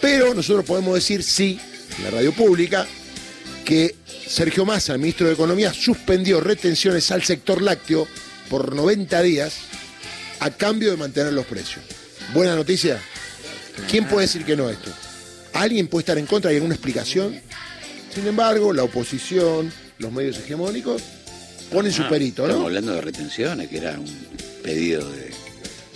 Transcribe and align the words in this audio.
Pero 0.00 0.34
nosotros 0.34 0.64
podemos 0.64 0.94
decir 0.94 1.22
sí, 1.22 1.58
en 1.98 2.04
la 2.04 2.10
radio 2.10 2.32
pública, 2.32 2.86
que 3.64 3.94
Sergio 4.26 4.64
Massa, 4.64 4.92
el 4.94 4.98
ministro 5.00 5.26
de 5.26 5.34
Economía, 5.34 5.72
suspendió 5.72 6.40
retenciones 6.40 7.10
al 7.10 7.22
sector 7.22 7.60
lácteo 7.62 8.06
por 8.48 8.74
90 8.74 9.22
días 9.22 9.54
a 10.40 10.50
cambio 10.50 10.90
de 10.90 10.96
mantener 10.96 11.32
los 11.32 11.46
precios. 11.46 11.84
Buena 12.32 12.54
noticia. 12.54 13.00
¿Quién 13.90 14.06
puede 14.06 14.26
decir 14.26 14.44
que 14.44 14.56
no 14.56 14.68
a 14.68 14.72
esto? 14.72 14.90
¿Alguien 15.54 15.88
puede 15.88 16.02
estar 16.02 16.18
en 16.18 16.26
contra? 16.26 16.50
¿Hay 16.50 16.56
alguna 16.56 16.74
explicación? 16.74 17.40
Sin 18.14 18.26
embargo, 18.26 18.72
la 18.72 18.84
oposición, 18.84 19.72
los 19.98 20.12
medios 20.12 20.38
hegemónicos, 20.38 21.02
ponen 21.72 21.92
su 21.92 22.02
Ah, 22.02 22.08
perito, 22.08 22.42
Estamos 22.44 22.60
¿no? 22.60 22.66
hablando 22.66 22.92
de 22.94 23.00
retenciones, 23.00 23.68
que 23.68 23.78
era 23.78 23.98
un 23.98 24.06
pedido 24.62 25.08
de, 25.10 25.30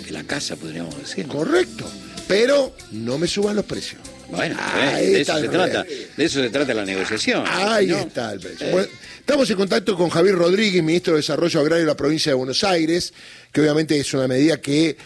de 0.05 0.11
la 0.11 0.25
casa, 0.25 0.57
podríamos 0.57 0.97
decir. 0.99 1.27
Correcto. 1.27 1.91
Pero 2.33 2.75
no 2.93 3.19
me 3.19 3.27
suban 3.27 3.55
los 3.55 3.67
precios. 3.67 4.01
Bueno, 4.31 4.57
Ahí 4.59 5.05
eh, 5.05 5.11
de 5.11 5.21
eso 5.21 5.39
se 5.39 5.49
trata, 5.49 5.85
de 5.85 6.25
eso 6.25 6.41
se 6.41 6.49
trata 6.49 6.73
la 6.73 6.87
negociación. 6.87 7.45
Ahí 7.47 7.89
¿no? 7.89 7.99
está 7.99 8.33
el 8.33 8.41
precio. 8.41 8.69
Eh. 8.69 8.73
Bueno, 8.73 8.89
estamos 9.21 9.51
en 9.51 9.57
contacto 9.59 9.95
con 9.99 10.09
Javier 10.09 10.37
Rodríguez, 10.37 10.83
ministro 10.83 11.13
de 11.13 11.19
Desarrollo 11.19 11.61
Agrario 11.61 11.85
de 11.85 11.91
la 11.91 11.97
provincia 11.97 12.31
de 12.31 12.35
Buenos 12.35 12.65
Aires, 12.65 13.13
que 13.53 13.61
obviamente 13.61 14.01
es 14.01 14.15
una 14.15 14.27
medida 14.27 14.59
que 14.63 14.97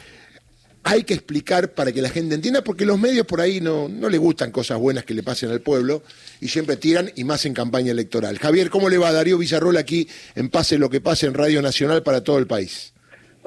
hay 0.85 1.03
que 1.03 1.15
explicar 1.15 1.73
para 1.73 1.91
que 1.91 2.01
la 2.01 2.11
gente 2.11 2.37
entienda, 2.37 2.63
porque 2.63 2.87
los 2.87 2.97
medios 2.97 3.27
por 3.27 3.41
ahí 3.41 3.61
no, 3.61 3.89
no 3.89 4.09
le 4.09 4.19
gustan 4.19 4.53
cosas 4.53 4.79
buenas 4.79 5.05
que 5.05 5.13
le 5.13 5.25
pasen 5.25 5.51
al 5.51 5.61
pueblo 5.61 6.05
y 6.41 6.47
siempre 6.47 6.77
tiran, 6.77 7.11
y 7.17 7.25
más 7.25 7.45
en 7.45 7.55
campaña 7.55 7.91
electoral. 7.91 8.39
Javier, 8.39 8.71
¿cómo 8.71 8.89
le 8.89 8.99
va 8.99 9.11
Darío 9.11 9.37
Villarroel 9.37 9.79
aquí 9.79 10.09
en 10.37 10.49
Pase 10.49 10.79
lo 10.79 10.89
que 10.89 11.01
pase 11.01 11.27
en 11.27 11.35
Radio 11.35 11.61
Nacional 11.61 12.05
para 12.05 12.23
todo 12.23 12.39
el 12.39 12.47
país? 12.47 12.93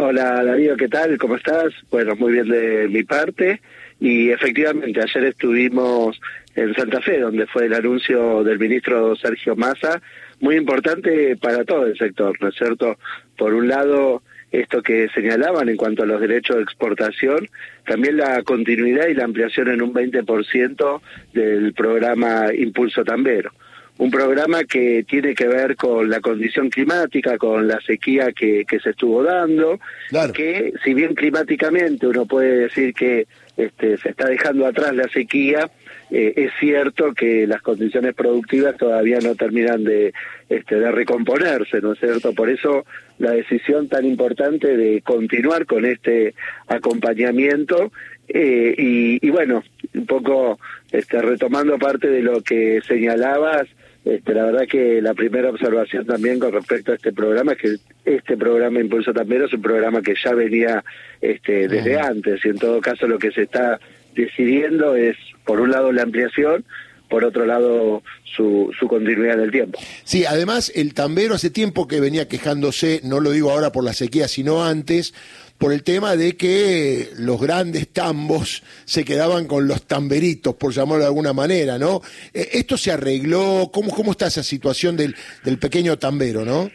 Hola 0.02 0.46
Darío, 0.46 0.78
¿qué 0.78 0.88
tal? 0.88 1.18
¿Cómo 1.18 1.36
estás? 1.36 1.74
Bueno, 1.92 2.16
muy 2.16 2.32
bien 2.32 2.48
de 2.48 2.88
mi 2.88 3.04
parte. 3.04 3.60
Y 4.00 4.30
efectivamente, 4.30 5.02
ayer 5.02 5.26
estuvimos 5.26 6.18
en 6.56 6.74
Santa 6.74 7.02
Fe, 7.02 7.20
donde 7.20 7.46
fue 7.48 7.66
el 7.66 7.74
anuncio 7.74 8.42
del 8.46 8.60
ministro 8.60 9.14
Sergio 9.18 9.58
Massa, 9.58 10.02
muy 10.40 10.56
importante 10.56 11.36
para 11.36 11.66
todo 11.66 11.86
el 11.86 11.98
sector, 11.98 12.34
¿no 12.40 12.48
es 12.48 12.56
cierto? 12.56 12.98
Por 13.38 13.54
un 13.54 13.68
lado, 13.68 14.24
esto 14.54 14.82
que 14.82 15.10
señalaban 15.10 15.68
en 15.68 15.76
cuanto 15.76 16.04
a 16.04 16.06
los 16.06 16.22
derechos 16.22 16.56
de 16.56 16.64
exportación, 16.64 17.50
también 17.86 18.16
la 18.16 18.42
continuidad 18.44 19.08
y 19.10 19.16
la 19.16 19.26
ampliación 19.26 19.68
en 19.68 19.82
un 19.82 19.94
20% 19.94 21.02
del 21.34 21.74
programa 21.74 22.54
Impulso 22.54 23.04
Tambero 23.04 23.52
un 24.00 24.10
programa 24.10 24.64
que 24.64 25.04
tiene 25.08 25.36
que 25.36 25.48
ver 25.48 25.76
con 25.76 26.10
la 26.10 26.22
condición 26.22 26.70
climática, 26.70 27.38
con 27.38 27.68
la 27.68 27.80
sequía 27.82 28.32
que, 28.32 28.66
que 28.66 28.80
se 28.80 28.92
estuvo 28.92 29.22
dando, 29.24 29.80
Claro. 30.10 30.32
que 30.34 30.74
si 30.84 30.94
bien 30.94 31.14
climáticamente 31.16 32.08
uno 32.08 32.26
puede 32.26 32.60
decir 32.62 32.94
que 32.94 33.28
este, 33.58 33.98
se 33.98 34.10
está 34.10 34.28
dejando 34.28 34.66
atrás 34.66 34.96
la 34.96 35.10
sequía, 35.10 35.70
eh, 36.12 36.32
es 36.38 36.52
cierto 36.62 37.14
que 37.14 37.46
las 37.46 37.62
condiciones 37.62 38.16
productivas 38.16 38.78
todavía 38.78 39.20
no 39.20 39.36
terminan 39.36 39.84
de, 39.84 40.14
este, 40.48 40.80
de 40.80 40.92
recomponerse, 40.92 41.82
¿no 41.82 41.92
es 41.92 42.00
cierto? 42.00 42.34
Por 42.34 42.50
eso 42.50 42.86
la 43.20 43.32
decisión 43.32 43.90
tan 43.90 44.06
importante 44.06 44.78
de 44.78 45.02
continuar 45.02 45.66
con 45.66 45.84
este 45.86 46.34
acompañamiento 46.68 47.92
eh, 48.30 48.74
y, 48.78 49.26
y 49.26 49.30
bueno, 49.30 49.62
un 49.94 50.06
poco 50.06 50.58
este, 50.92 51.22
retomando 51.22 51.78
parte 51.78 52.08
de 52.10 52.22
lo 52.22 52.42
que 52.42 52.80
señalabas, 52.88 53.68
este, 54.06 54.34
la 54.34 54.46
verdad 54.46 54.68
que 54.68 55.02
la 55.02 55.14
primera 55.14 55.50
observación 55.50 56.06
también 56.06 56.40
con 56.40 56.54
respecto 56.54 56.92
a 56.92 56.96
este 56.96 57.12
programa 57.12 57.54
es 57.54 57.58
que 57.58 57.76
este 58.06 58.38
programa 58.38 58.80
Impulso 58.80 59.14
Tambero 59.14 59.46
es 59.46 59.54
un 59.54 59.62
programa 59.62 60.02
que 60.02 60.16
ya 60.16 60.34
venía 60.34 60.84
este, 61.22 61.68
desde 61.68 62.00
antes. 62.00 62.44
Y 62.46 62.50
en 62.50 62.58
todo 62.58 62.80
caso 62.82 63.08
lo 63.08 63.20
que 63.20 63.32
se 63.32 63.44
está 63.44 63.80
decidiendo 64.16 64.96
es, 64.96 65.18
por 65.46 65.60
un 65.60 65.72
lado, 65.72 65.92
la 65.92 66.04
ampliación, 66.04 66.64
por 67.10 67.26
otro 67.26 67.46
lado, 67.46 68.04
su, 68.24 68.72
su 68.80 68.88
continuidad 68.88 69.36
en 69.36 69.42
el 69.42 69.52
tiempo. 69.52 69.80
Sí, 70.04 70.26
además 70.26 70.72
el 70.76 70.94
tambero 70.94 71.36
hace 71.36 71.50
tiempo 71.50 71.88
que 71.88 72.00
venía 72.00 72.28
quejándose, 72.28 73.02
no 73.04 73.20
lo 73.20 73.32
digo 73.32 73.52
ahora 73.52 73.72
por 73.72 73.84
la 73.84 73.94
sequía, 73.94 74.28
sino 74.28 74.64
antes, 74.64 75.14
por 75.58 75.74
el 75.74 75.84
tema 75.84 76.16
de 76.16 76.38
que 76.38 77.10
los 77.18 77.42
grandes 77.42 77.90
tambos 77.90 78.64
se 78.86 79.04
quedaban 79.04 79.46
con 79.46 79.68
los 79.68 79.86
tamberitos, 79.88 80.56
por 80.56 80.72
llamarlo 80.72 81.00
de 81.00 81.08
alguna 81.08 81.34
manera, 81.34 81.78
¿no? 81.78 82.02
Eh, 82.34 82.50
¿Esto 82.54 82.78
se 82.78 82.92
arregló? 82.92 83.70
¿Cómo, 83.74 83.94
cómo 83.94 84.12
está 84.12 84.28
esa 84.28 84.44
situación 84.44 84.96
del, 84.96 85.16
del 85.44 85.58
pequeño 85.58 85.98
tambero, 85.98 86.46
no? 86.46 86.72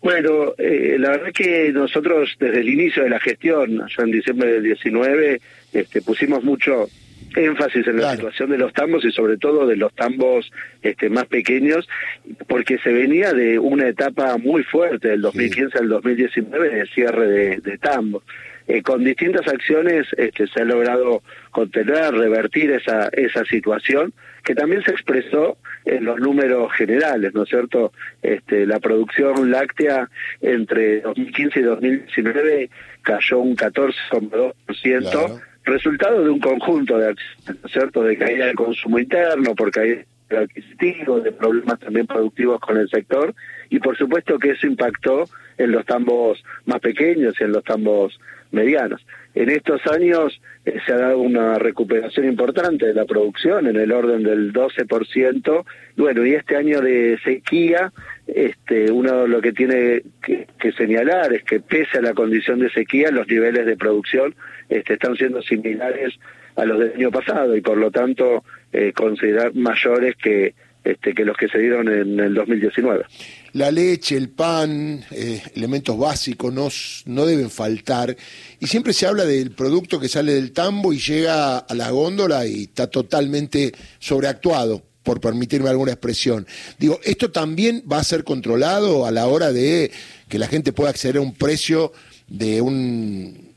Bueno, 0.00 0.54
eh, 0.56 0.96
la 0.98 1.10
verdad 1.10 1.32
que 1.34 1.70
nosotros 1.72 2.34
desde 2.40 2.60
el 2.60 2.70
inicio 2.70 3.02
de 3.02 3.10
la 3.10 3.20
gestión, 3.20 3.86
ya 3.86 4.02
en 4.02 4.10
diciembre 4.10 4.50
del 4.50 4.62
19, 4.62 5.40
este, 5.74 6.00
pusimos 6.00 6.42
mucho 6.42 6.88
énfasis 7.36 7.86
en 7.86 7.96
la 7.96 8.00
Claro. 8.02 8.16
situación 8.16 8.50
de 8.50 8.58
los 8.58 8.72
tambos 8.72 9.04
y 9.04 9.12
sobre 9.12 9.36
todo 9.36 9.66
de 9.66 9.76
los 9.76 9.92
tambos 9.94 10.50
este, 10.82 11.08
más 11.10 11.26
pequeños, 11.26 11.88
porque 12.48 12.78
se 12.78 12.92
venía 12.92 13.32
de 13.32 13.58
una 13.58 13.88
etapa 13.88 14.36
muy 14.38 14.62
fuerte 14.64 15.08
del 15.08 15.20
2015 15.22 15.78
al 15.78 15.88
2019 15.88 16.68
de 16.70 16.86
cierre 16.86 17.26
de, 17.28 17.56
de 17.58 17.78
tambos. 17.78 18.22
Eh, 18.66 18.82
con 18.82 19.02
distintas 19.02 19.48
acciones 19.48 20.06
este, 20.16 20.46
se 20.46 20.62
ha 20.62 20.64
logrado 20.64 21.22
contener, 21.50 22.12
revertir 22.14 22.70
esa, 22.70 23.08
esa 23.12 23.44
situación, 23.44 24.12
que 24.44 24.54
también 24.54 24.82
se 24.84 24.92
expresó 24.92 25.56
en 25.84 26.04
los 26.04 26.18
números 26.20 26.72
generales, 26.74 27.34
¿no 27.34 27.42
es 27.42 27.48
cierto? 27.48 27.92
Este, 28.22 28.66
la 28.66 28.78
producción 28.78 29.50
láctea 29.50 30.08
entre 30.40 31.00
2015 31.00 31.58
y 31.58 31.62
2019 31.62 32.70
cayó 33.02 33.38
un 33.40 33.56
14,2%, 33.56 35.00
Claro. 35.10 35.40
Resultado 35.70 36.24
de 36.24 36.30
un 36.30 36.40
conjunto 36.40 36.98
de 36.98 37.08
acciones, 37.08 37.62
¿no 37.62 37.66
es 37.66 37.72
cierto? 37.72 38.02
De 38.02 38.16
caída 38.16 38.46
del 38.46 38.56
consumo 38.56 38.98
interno, 38.98 39.54
por 39.54 39.70
caída 39.70 40.02
del 40.28 40.44
adquisitivo, 40.44 41.20
de 41.20 41.32
problemas 41.32 41.78
también 41.80 42.06
productivos 42.06 42.60
con 42.60 42.76
el 42.76 42.88
sector, 42.88 43.34
y 43.68 43.78
por 43.78 43.96
supuesto 43.96 44.38
que 44.38 44.50
eso 44.50 44.66
impactó 44.66 45.24
en 45.58 45.72
los 45.72 45.84
tambos 45.86 46.42
más 46.66 46.80
pequeños 46.80 47.34
y 47.40 47.44
en 47.44 47.52
los 47.52 47.64
tambos 47.64 48.18
medianos. 48.50 49.04
En 49.34 49.48
estos 49.48 49.86
años 49.86 50.40
eh, 50.64 50.78
se 50.84 50.92
ha 50.92 50.96
dado 50.96 51.18
una 51.18 51.58
recuperación 51.58 52.26
importante 52.26 52.86
de 52.86 52.94
la 52.94 53.04
producción 53.04 53.66
en 53.66 53.76
el 53.76 53.92
orden 53.92 54.22
del 54.22 54.52
12%. 54.52 55.64
Bueno, 55.96 56.26
y 56.26 56.34
este 56.34 56.56
año 56.56 56.80
de 56.80 57.18
sequía, 57.22 57.92
este, 58.26 58.90
uno 58.90 59.26
lo 59.26 59.40
que 59.40 59.52
tiene 59.52 60.02
que, 60.22 60.72
señalar 60.72 61.32
es 61.32 61.44
que 61.44 61.60
pese 61.60 61.98
a 61.98 62.02
la 62.02 62.14
condición 62.14 62.58
de 62.58 62.70
sequía, 62.70 63.10
los 63.10 63.28
niveles 63.28 63.66
de 63.66 63.76
producción 63.76 64.34
este, 64.68 64.94
están 64.94 65.16
siendo 65.16 65.42
similares 65.42 66.14
a 66.56 66.64
los 66.64 66.78
del 66.78 66.92
año 66.94 67.10
pasado 67.10 67.56
y 67.56 67.60
por 67.60 67.76
lo 67.76 67.90
tanto 67.90 68.44
eh, 68.72 68.92
considerar 68.92 69.54
mayores 69.54 70.16
que, 70.16 70.54
este, 70.84 71.14
que 71.14 71.24
los 71.24 71.36
que 71.36 71.48
se 71.48 71.58
dieron 71.58 71.88
en 71.88 72.18
el 72.18 72.34
2019. 72.34 73.04
La 73.52 73.70
leche, 73.70 74.16
el 74.16 74.30
pan, 74.30 75.04
eh, 75.10 75.42
elementos 75.54 75.98
básicos 75.98 76.52
no, 76.52 76.68
no 77.06 77.26
deben 77.26 77.50
faltar. 77.50 78.16
Y 78.58 78.66
siempre 78.66 78.92
se 78.92 79.06
habla 79.06 79.24
del 79.24 79.50
producto 79.50 80.00
que 80.00 80.08
sale 80.08 80.32
del 80.32 80.52
tambo 80.52 80.92
y 80.92 80.98
llega 80.98 81.58
a 81.58 81.74
la 81.74 81.90
góndola 81.90 82.46
y 82.46 82.64
está 82.64 82.86
totalmente 82.88 83.72
sobreactuado, 83.98 84.82
por 85.02 85.20
permitirme 85.20 85.68
alguna 85.68 85.92
expresión. 85.92 86.46
Digo, 86.78 87.00
¿esto 87.02 87.30
también 87.30 87.82
va 87.90 87.98
a 87.98 88.04
ser 88.04 88.24
controlado 88.24 89.06
a 89.06 89.10
la 89.10 89.26
hora 89.26 89.52
de 89.52 89.90
que 90.28 90.38
la 90.38 90.46
gente 90.46 90.72
pueda 90.72 90.90
acceder 90.90 91.16
a 91.16 91.20
un 91.20 91.34
precio 91.34 91.92
de 92.28 92.60
un 92.60 93.50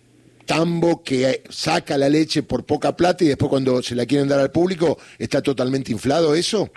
tambo 0.45 1.03
que 1.03 1.43
saca 1.49 1.97
la 1.97 2.09
leche 2.09 2.43
por 2.43 2.65
poca 2.65 2.95
plata 2.95 3.23
y 3.23 3.27
después 3.27 3.49
cuando 3.49 3.81
se 3.81 3.95
la 3.95 4.05
quieren 4.05 4.27
dar 4.27 4.39
al 4.39 4.51
público 4.51 4.97
está 5.17 5.41
totalmente 5.41 5.91
inflado 5.91 6.35
eso? 6.35 6.71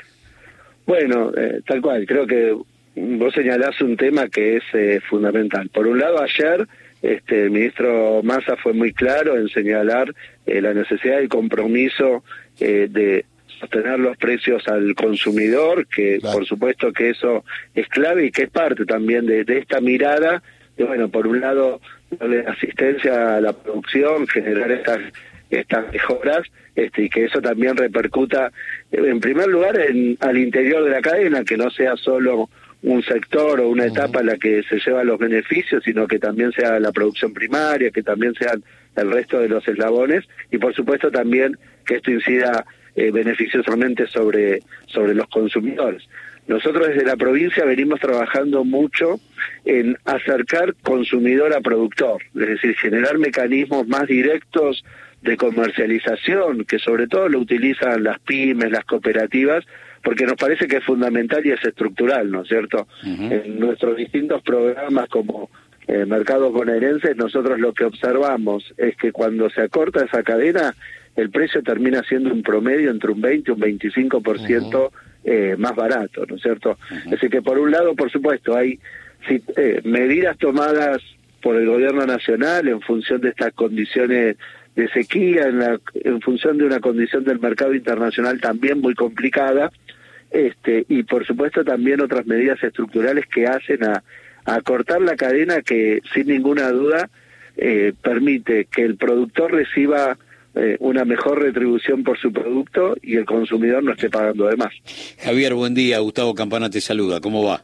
Bueno, 0.87 1.33
eh, 1.37 1.61
tal 1.67 1.81
cual, 1.83 2.07
creo 2.07 2.27
que 2.27 2.57
vos 2.95 3.35
señalás 3.35 3.81
un 3.81 3.97
tema 3.97 4.29
que 4.29 4.57
es 4.57 4.63
eh, 4.73 5.01
fundamental. 5.09 5.69
Por 5.69 5.87
un 5.87 5.99
lado, 5.99 6.23
ayer 6.23 6.67
este, 7.03 7.45
el 7.45 7.51
ministro 7.51 8.23
Massa 8.23 8.57
fue 8.57 8.73
muy 8.73 8.93
claro 8.93 9.37
en 9.37 9.49
señalar 9.49 10.15
eh, 10.47 10.61
la 10.63 10.73
necesidad 10.73 11.21
y 11.21 11.29
compromiso 11.29 12.25
eh, 12.61 12.89
de 12.91 13.25
sostener 13.61 13.99
los 13.99 14.17
precios 14.17 14.67
al 14.69 14.95
consumidor, 14.95 15.87
que 15.87 16.19
Claro. 16.21 16.39
por 16.39 16.47
supuesto 16.47 16.93
que 16.93 17.11
eso 17.11 17.45
es 17.75 17.89
clave 17.89 18.27
y 18.27 18.31
que 18.31 18.45
es 18.45 18.51
parte 18.51 18.85
también 18.85 19.27
de, 19.27 19.45
de 19.45 19.59
esta 19.59 19.81
mirada 19.81 20.43
de, 20.77 20.85
bueno, 20.85 21.09
por 21.09 21.27
un 21.27 21.41
lado, 21.41 21.81
darle 22.19 22.41
asistencia 22.47 23.37
a 23.37 23.41
la 23.41 23.53
producción, 23.55 24.27
generar 24.27 24.71
estas 24.71 25.01
estas 25.51 25.93
mejoras 25.93 26.43
este, 26.75 27.05
y 27.05 27.09
que 27.09 27.25
eso 27.25 27.41
también 27.41 27.77
repercuta 27.77 28.53
en 28.93 29.21
primer 29.21 29.49
lugar 29.49 29.79
en, 29.79 30.17
al 30.21 30.39
interior 30.39 30.85
de 30.85 30.91
la 30.91 31.01
cadena, 31.01 31.45
que 31.45 31.57
no 31.57 31.71
sea 31.71 31.97
solo 31.97 32.49
un 32.83 33.03
sector 33.03 33.61
o 33.61 33.69
una 33.69 33.87
etapa 33.87 34.21
en 34.21 34.27
la 34.27 34.37
que 34.37 34.63
se 34.65 34.79
llevan 34.79 35.07
los 35.07 35.19
beneficios, 35.19 35.83
sino 35.85 36.07
que 36.07 36.19
también 36.19 36.53
sea 36.53 36.79
la 36.79 36.93
producción 36.93 37.33
primaria, 37.33 37.91
que 37.91 38.03
también 38.03 38.35
sean 38.35 38.63
el 38.97 39.11
resto 39.11 39.41
de 39.41 39.49
los 39.49 39.67
eslabones 39.67 40.25
y 40.51 40.59
por 40.59 40.75
supuesto 40.75 41.11
también 41.11 41.57
que 41.85 41.97
esto 41.97 42.11
incida 42.11 42.65
eh, 42.95 43.11
beneficiosamente 43.11 44.07
sobre, 44.07 44.61
sobre 44.87 45.15
los 45.15 45.27
consumidores. 45.29 46.03
Nosotros 46.47 46.89
desde 46.89 47.05
la 47.05 47.17
provincia 47.17 47.65
venimos 47.65 47.99
trabajando 47.99 48.65
mucho 48.65 49.19
en 49.65 49.97
acercar 50.05 50.75
consumidor 50.83 51.53
a 51.55 51.61
productor, 51.61 52.23
es 52.35 52.49
decir, 52.49 52.77
generar 52.77 53.19
mecanismos 53.19 53.89
más 53.89 54.07
directos 54.07 54.85
de 55.27 55.37
comercialización, 55.37 56.65
que 56.65 56.79
sobre 56.79 57.09
todo 57.09 57.29
lo 57.29 57.41
utilizan 57.41 58.05
las 58.05 58.21
pymes, 58.21 58.71
las 58.71 58.85
cooperativas, 58.85 59.65
porque 60.03 60.25
nos 60.25 60.37
parece 60.37 60.69
que 60.69 60.77
es 60.77 60.85
fundamental 60.85 61.45
y 61.45 61.51
es 61.51 61.63
estructural, 61.65 62.31
¿no 62.31 62.43
es 62.43 62.49
cierto? 62.49 62.87
En 63.05 63.59
nuestros 63.59 63.97
distintos 63.97 64.41
programas 64.43 65.09
como 65.09 65.51
eh, 65.89 66.05
mercados 66.07 66.53
bonaerenses, 66.53 67.17
nosotros 67.17 67.59
lo 67.59 67.73
que 67.73 67.85
observamos 67.85 68.73
es 68.77 68.97
que 68.97 69.11
cuando 69.11 69.51
se 69.51 69.63
acorta 69.63 70.05
esa 70.05 70.23
cadena, 70.23 70.75
el 71.17 71.31
precio 71.31 71.63
termina 71.63 72.03
siendo 72.05 72.33
un 72.33 72.43
promedio 72.43 72.91
entre 72.91 73.11
un 73.11 73.21
20 73.21 73.51
y 73.51 73.55
un 73.55 73.61
25% 73.61 74.91
eh, 75.25 75.57
más 75.59 75.75
barato, 75.75 76.25
¿no 76.27 76.37
es 76.37 76.43
cierto? 76.43 76.79
Así 77.13 77.29
que 77.29 77.43
por 77.43 77.59
un 77.59 77.73
lado, 77.73 77.97
por 77.97 78.13
supuesto, 78.13 78.57
hay 78.57 78.79
eh, 79.29 79.81
medidas 79.83 80.39
tomadas 80.39 81.03
por 81.43 81.57
el 81.57 81.67
gobierno 81.67 82.07
nacional 82.07 82.69
en 82.69 82.81
función 82.81 83.21
de 83.21 83.31
estas 83.31 83.53
condiciones 83.55 84.37
de 84.77 84.89
sequía, 84.91 85.49
en, 85.49 85.59
la, 85.59 85.81
en 85.95 86.21
función 86.21 86.59
de 86.59 86.65
una 86.65 86.81
condición 86.81 87.25
del 87.25 87.41
mercado 87.41 87.75
internacional 87.75 88.41
también 88.41 88.81
muy 88.81 88.95
complicada, 88.95 89.73
este, 90.31 90.85
y 90.89 91.03
por 91.03 91.27
supuesto 91.27 91.65
también 91.65 92.01
otras 92.01 92.27
medidas 92.27 92.63
estructurales 92.63 93.27
que 93.27 93.47
hacen 93.47 93.85
a, 93.85 94.05
a 94.45 94.61
cortar 94.61 95.01
la 95.01 95.17
cadena 95.17 95.63
que 95.63 96.01
sin 96.13 96.27
ninguna 96.29 96.71
duda 96.71 97.09
eh, 97.57 97.95
permite 98.03 98.67
que 98.67 98.83
el 98.83 98.97
productor 98.97 99.53
reciba 99.53 100.19
eh, 100.55 100.77
una 100.81 101.05
mejor 101.05 101.43
retribución 101.43 102.05
por 102.05 102.19
su 102.19 102.33
producto 102.33 102.97
y 103.03 103.17
el 103.17 103.25
consumidor 103.25 103.83
no 103.83 103.93
esté 103.93 104.11
pagando 104.11 104.47
de 104.47 104.57
más. 104.57 104.73
Javier, 105.19 105.55
buen 105.55 105.75
día. 105.75 105.99
Gustavo 106.01 106.35
Campana 106.35 106.71
te 106.71 106.81
saluda. 106.81 107.21
¿Cómo 107.21 107.45
va? 107.45 107.63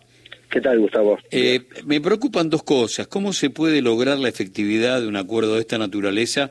¿Qué 0.51 0.61
tal, 0.61 0.79
Gustavo? 0.79 1.19
Eh, 1.31 1.63
me 1.87 2.01
preocupan 2.01 2.51
dos 2.51 2.63
cosas. 2.63 3.07
¿Cómo 3.07 3.33
se 3.33 3.49
puede 3.49 3.81
lograr 3.81 4.19
la 4.19 4.29
efectividad 4.29 5.01
de 5.01 5.09
un 5.09 5.17
acuerdo 5.17 5.55
de 5.55 5.61
esta 5.61 5.79
naturaleza 5.79 6.51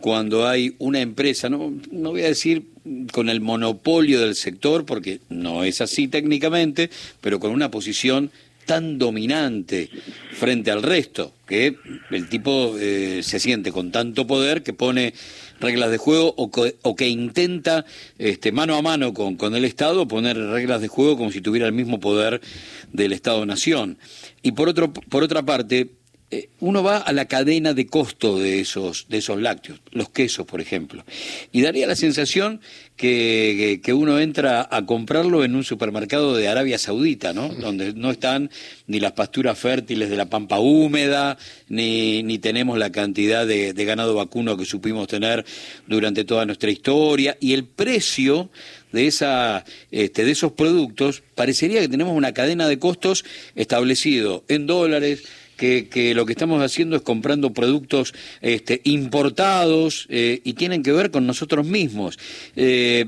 cuando 0.00 0.48
hay 0.48 0.74
una 0.78 1.00
empresa, 1.00 1.48
no, 1.48 1.72
no 1.90 2.10
voy 2.10 2.22
a 2.22 2.28
decir 2.28 2.64
con 3.12 3.28
el 3.28 3.40
monopolio 3.40 4.20
del 4.20 4.34
sector, 4.34 4.86
porque 4.86 5.20
no 5.28 5.64
es 5.64 5.80
así 5.80 6.08
técnicamente, 6.08 6.90
pero 7.20 7.38
con 7.38 7.52
una 7.52 7.70
posición 7.70 8.30
tan 8.66 8.98
dominante 8.98 9.90
frente 10.32 10.70
al 10.70 10.82
resto, 10.82 11.32
que 11.46 11.76
el 12.10 12.28
tipo 12.28 12.76
eh, 12.78 13.20
se 13.22 13.40
siente 13.40 13.72
con 13.72 13.90
tanto 13.90 14.26
poder 14.26 14.62
que 14.62 14.72
pone 14.72 15.12
reglas 15.60 15.90
de 15.90 15.98
juego 15.98 16.34
o 16.36 16.50
que, 16.50 16.76
o 16.82 16.94
que 16.94 17.08
intenta 17.08 17.84
este, 18.18 18.52
mano 18.52 18.76
a 18.76 18.82
mano 18.82 19.12
con, 19.12 19.36
con 19.36 19.54
el 19.54 19.64
Estado 19.64 20.06
poner 20.06 20.36
reglas 20.36 20.80
de 20.80 20.88
juego 20.88 21.16
como 21.16 21.32
si 21.32 21.40
tuviera 21.40 21.66
el 21.66 21.72
mismo 21.72 22.00
poder 22.00 22.40
del 22.92 23.12
Estado-Nación. 23.12 23.98
Y 24.42 24.52
por, 24.52 24.68
otro, 24.68 24.92
por 24.92 25.22
otra 25.22 25.42
parte, 25.42 25.90
uno 26.60 26.82
va 26.82 26.98
a 26.98 27.12
la 27.12 27.24
cadena 27.24 27.74
de 27.74 27.86
costo 27.86 28.38
de 28.38 28.60
esos, 28.60 29.06
de 29.08 29.18
esos 29.18 29.40
lácteos, 29.40 29.80
los 29.90 30.10
quesos, 30.10 30.46
por 30.46 30.60
ejemplo, 30.60 31.04
y 31.50 31.62
daría 31.62 31.86
la 31.88 31.96
sensación 31.96 32.60
que, 32.96 33.80
que, 33.82 33.92
uno 33.94 34.20
entra 34.20 34.68
a 34.70 34.86
comprarlo 34.86 35.42
en 35.42 35.54
un 35.56 35.64
supermercado 35.64 36.36
de 36.36 36.48
Arabia 36.48 36.78
Saudita, 36.78 37.32
¿no? 37.32 37.48
Donde 37.48 37.94
no 37.94 38.10
están 38.10 38.50
ni 38.86 39.00
las 39.00 39.12
pasturas 39.12 39.58
fértiles 39.58 40.10
de 40.10 40.16
la 40.16 40.26
pampa 40.26 40.58
húmeda, 40.58 41.38
ni, 41.68 42.22
ni 42.22 42.38
tenemos 42.38 42.78
la 42.78 42.92
cantidad 42.92 43.46
de, 43.46 43.72
de 43.72 43.84
ganado 43.84 44.14
vacuno 44.14 44.56
que 44.56 44.66
supimos 44.66 45.08
tener 45.08 45.44
durante 45.86 46.24
toda 46.24 46.44
nuestra 46.44 46.70
historia, 46.70 47.36
y 47.40 47.54
el 47.54 47.64
precio 47.64 48.50
de, 48.92 49.06
esa, 49.06 49.64
este, 49.90 50.24
de 50.24 50.32
esos 50.32 50.52
productos, 50.52 51.22
parecería 51.34 51.80
que 51.80 51.88
tenemos 51.88 52.16
una 52.16 52.34
cadena 52.34 52.68
de 52.68 52.78
costos 52.78 53.24
establecido 53.54 54.44
en 54.48 54.66
dólares, 54.66 55.24
que, 55.60 56.14
lo 56.14 56.24
que 56.24 56.32
estamos 56.32 56.62
haciendo 56.62 56.96
es 56.96 57.02
comprando 57.02 57.52
productos 57.52 58.14
este, 58.40 58.80
importados 58.84 60.06
eh, 60.08 60.40
y 60.42 60.54
tienen 60.54 60.82
que 60.82 60.92
ver 60.92 61.10
con 61.10 61.26
nosotros 61.26 61.66
mismos. 61.66 62.18
Eh, 62.56 63.06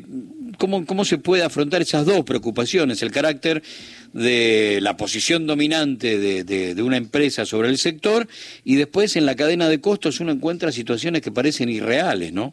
¿cómo, 0.59 0.85
¿Cómo 0.85 1.05
se 1.05 1.19
puede 1.19 1.43
afrontar 1.43 1.81
esas 1.81 2.05
dos 2.05 2.25
preocupaciones? 2.25 3.03
El 3.03 3.11
carácter 3.11 3.63
de 4.13 4.81
la 4.83 4.97
posición 4.99 5.47
dominante 5.47 6.19
de, 6.19 6.45
de, 6.45 6.83
una 6.83 6.99
empresa 6.99 7.47
sobre 7.47 7.71
el 7.71 7.79
sector 7.79 8.27
y 8.65 8.77
después 8.77 9.17
en 9.17 9.25
la 9.25 9.35
cadena 9.35 9.71
de 9.71 9.81
costos 9.81 10.21
uno 10.21 10.33
encuentra 10.33 10.71
situaciones 10.71 11.23
que 11.23 11.33
parecen 11.33 11.71
irreales, 11.71 12.33
¿no? 12.35 12.53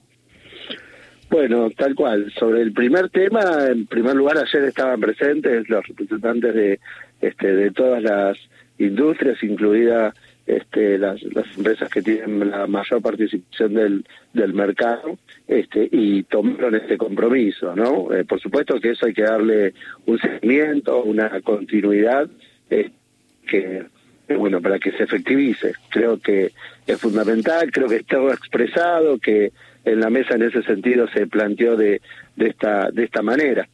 Bueno, 1.29 1.69
tal 1.71 1.93
cual. 1.93 2.31
Sobre 2.39 2.61
el 2.61 2.71
primer 2.71 3.09
tema, 3.09 3.67
en 3.69 3.85
primer 3.85 4.15
lugar, 4.15 4.37
ayer 4.37 4.63
estaban 4.63 4.99
presentes 4.99 5.69
los 5.69 5.85
representantes 5.85 6.55
de, 6.55 6.79
este, 7.21 7.53
de 7.53 7.71
todas 7.71 8.01
las 8.01 8.37
industrias, 8.79 9.41
incluidas 9.43 10.15
este, 10.47 10.97
las, 10.97 11.21
las 11.21 11.45
empresas 11.55 11.89
que 11.89 12.01
tienen 12.01 12.49
la 12.49 12.65
mayor 12.65 13.01
participación 13.01 13.75
del, 13.75 14.05
del 14.33 14.53
mercado, 14.53 15.19
este, 15.47 15.87
y 15.91 16.23
tomaron 16.23 16.75
este 16.75 16.97
compromiso, 16.97 17.75
¿no? 17.75 18.11
Eh, 18.13 18.25
por 18.25 18.39
supuesto 18.39 18.79
que 18.79 18.91
eso 18.91 19.05
hay 19.05 19.13
que 19.13 19.21
darle 19.21 19.73
un 20.07 20.17
seguimiento, 20.17 21.03
una 21.03 21.39
continuidad, 21.41 22.27
eh, 22.71 22.89
que 23.45 23.85
bueno, 24.35 24.61
para 24.61 24.79
que 24.79 24.91
se 24.91 25.03
efectivice. 25.03 25.73
Creo 25.89 26.19
que 26.19 26.51
es 26.85 26.99
fundamental, 26.99 27.71
creo 27.71 27.87
que 27.87 27.97
está 27.97 28.17
expresado, 28.31 29.17
que 29.17 29.51
en 29.85 29.99
la 29.99 30.09
mesa 30.09 30.35
en 30.35 30.43
ese 30.43 30.61
sentido 30.63 31.07
se 31.07 31.27
planteó 31.27 31.75
de, 31.75 32.01
de, 32.35 32.47
esta, 32.47 32.91
de 32.91 33.05
esta 33.05 33.21
manera. 33.21 33.67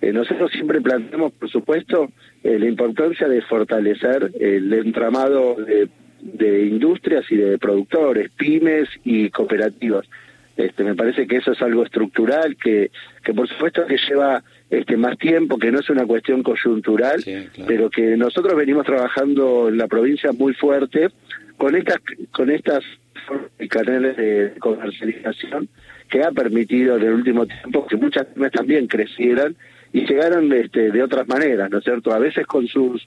Eh, 0.00 0.12
nosotros 0.12 0.50
siempre 0.52 0.80
planteamos, 0.80 1.32
por 1.32 1.50
supuesto, 1.50 2.10
eh, 2.42 2.58
la 2.58 2.66
importancia 2.66 3.28
de 3.28 3.42
fortalecer 3.42 4.30
el 4.40 4.72
entramado 4.72 5.56
de, 5.56 6.66
industrias 6.66 7.24
y 7.30 7.36
de 7.36 7.58
productores, 7.58 8.30
pymes 8.30 8.88
y 9.04 9.30
cooperativas. 9.30 10.06
Este, 10.56 10.84
me 10.84 10.94
parece 10.94 11.26
que 11.26 11.36
eso 11.36 11.52
es 11.52 11.62
algo 11.62 11.84
estructural 11.84 12.56
que, 12.56 12.90
que 13.24 13.32
por 13.32 13.48
supuesto 13.48 13.86
que 13.86 13.96
lleva 13.96 14.42
este 14.68 14.96
más 14.96 15.18
tiempo, 15.18 15.58
que 15.58 15.72
no 15.72 15.80
es 15.80 15.88
una 15.90 16.06
cuestión 16.06 16.42
coyuntural, 16.42 17.22
pero 17.66 17.88
que 17.88 18.16
nosotros 18.16 18.54
venimos 18.56 18.84
trabajando 18.84 19.68
en 19.68 19.78
la 19.78 19.86
provincia 19.86 20.32
muy 20.32 20.54
fuerte 20.54 21.08
con 21.56 21.74
estas 21.76 21.98
con 22.32 22.50
estas 22.50 22.84
canales 23.68 24.16
de 24.16 24.54
comercialización 24.58 25.68
que 26.08 26.22
ha 26.22 26.30
permitido 26.30 26.96
en 26.96 27.02
el 27.04 27.12
último 27.12 27.46
tiempo 27.46 27.86
que 27.86 27.96
muchas 27.96 28.26
pymes 28.26 28.52
también 28.52 28.86
crecieran 28.86 29.56
y 29.92 30.06
llegaron 30.06 30.52
este, 30.52 30.90
de 30.90 31.02
otras 31.02 31.26
maneras, 31.28 31.70
¿no 31.70 31.78
es 31.78 31.84
cierto? 31.84 32.12
A 32.12 32.18
veces 32.18 32.46
con 32.46 32.66
sus 32.66 33.06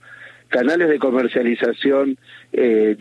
canales 0.50 0.88
de 0.89 1.00
comercialización 1.00 2.18
eh, 2.51 2.95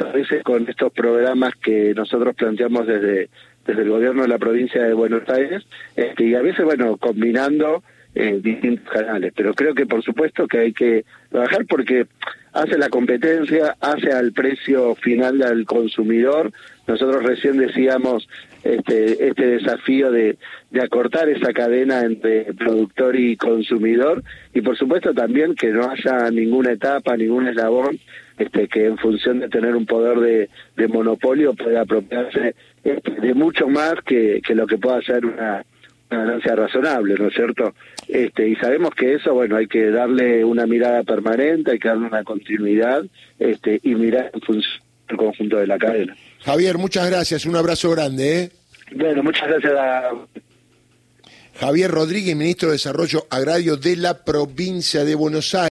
a 0.00 0.12
veces 0.12 0.42
con 0.42 0.68
estos 0.68 0.92
programas 0.92 1.54
que 1.54 1.94
nosotros 1.94 2.34
planteamos 2.34 2.86
desde, 2.86 3.28
desde 3.64 3.82
el 3.82 3.90
gobierno 3.90 4.22
de 4.22 4.28
la 4.28 4.38
provincia 4.38 4.82
de 4.82 4.92
Buenos 4.92 5.28
Aires, 5.28 5.62
este, 5.94 6.24
y 6.24 6.34
a 6.34 6.42
veces, 6.42 6.64
bueno, 6.64 6.96
combinando 6.96 7.84
eh, 8.14 8.40
distintos 8.42 8.92
canales. 8.92 9.32
Pero 9.34 9.54
creo 9.54 9.74
que 9.74 9.86
por 9.86 10.02
supuesto 10.02 10.46
que 10.46 10.58
hay 10.58 10.72
que 10.72 11.04
trabajar 11.30 11.64
porque 11.66 12.06
hace 12.52 12.76
la 12.76 12.88
competencia, 12.88 13.76
hace 13.80 14.12
al 14.12 14.32
precio 14.32 14.94
final 14.96 15.42
al 15.42 15.64
consumidor. 15.64 16.52
Nosotros 16.86 17.22
recién 17.22 17.56
decíamos 17.58 18.28
este, 18.64 19.28
este 19.28 19.46
desafío 19.46 20.10
de, 20.10 20.36
de 20.70 20.82
acortar 20.82 21.28
esa 21.28 21.52
cadena 21.52 22.00
entre 22.00 22.52
productor 22.54 23.18
y 23.18 23.36
consumidor 23.36 24.22
y 24.54 24.60
por 24.60 24.76
supuesto 24.76 25.12
también 25.12 25.54
que 25.54 25.68
no 25.68 25.90
haya 25.90 26.30
ninguna 26.30 26.72
etapa, 26.72 27.16
ningún 27.16 27.48
eslabón 27.48 27.98
este, 28.38 28.68
que 28.68 28.86
en 28.86 28.98
función 28.98 29.40
de 29.40 29.48
tener 29.48 29.76
un 29.76 29.86
poder 29.86 30.18
de, 30.18 30.50
de 30.76 30.88
monopolio 30.88 31.54
pueda 31.54 31.82
apropiarse 31.82 32.54
este, 32.82 33.10
de 33.20 33.34
mucho 33.34 33.68
más 33.68 33.94
que, 34.04 34.40
que 34.46 34.54
lo 34.54 34.66
que 34.66 34.78
pueda 34.78 35.02
ser 35.02 35.26
una 35.26 35.64
ganancia 36.08 36.54
razonable, 36.54 37.14
¿no 37.18 37.28
es 37.28 37.34
cierto? 37.34 37.74
Este, 38.08 38.48
y 38.48 38.56
sabemos 38.56 38.90
que 38.94 39.14
eso, 39.14 39.32
bueno, 39.34 39.56
hay 39.56 39.66
que 39.66 39.90
darle 39.90 40.44
una 40.44 40.66
mirada 40.66 41.02
permanente, 41.02 41.72
hay 41.72 41.78
que 41.78 41.88
darle 41.88 42.06
una 42.06 42.24
continuidad 42.24 43.04
este, 43.38 43.80
y 43.82 43.94
mirar 43.94 44.30
en 44.32 44.40
función 44.40 44.82
del 45.08 45.16
conjunto 45.16 45.56
de 45.56 45.66
la 45.66 45.78
cadena. 45.78 46.14
Javier, 46.44 46.78
muchas 46.78 47.08
gracias, 47.08 47.46
un 47.46 47.56
abrazo 47.56 47.90
grande. 47.90 48.42
¿eh? 48.42 48.52
Bueno, 48.94 49.22
muchas 49.22 49.48
gracias 49.48 49.72
a... 49.74 50.10
Javier 51.60 51.90
Rodríguez, 51.90 52.34
ministro 52.34 52.68
de 52.68 52.72
Desarrollo 52.72 53.26
Agrario 53.30 53.76
de 53.76 53.96
la 53.96 54.24
provincia 54.24 55.04
de 55.04 55.14
Buenos 55.14 55.54
Aires. 55.54 55.60